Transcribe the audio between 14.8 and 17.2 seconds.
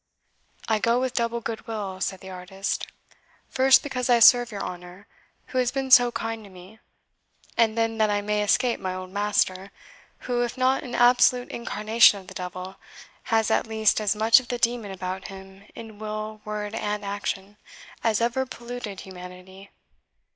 about him, in will, word, and